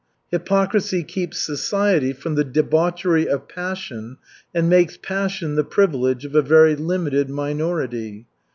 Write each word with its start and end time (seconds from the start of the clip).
Hypocrisy 0.31 1.03
keeps 1.03 1.37
society 1.37 2.11
from 2.11 2.33
the 2.33 2.43
debauchery 2.43 3.27
of 3.29 3.47
passion 3.47 4.17
and 4.51 4.67
makes 4.67 4.97
passion 4.97 5.53
the 5.53 5.63
privilege 5.63 6.25
of 6.25 6.33
a 6.33 6.41
very 6.41 6.75
limited 6.75 7.29
minority. 7.29 8.25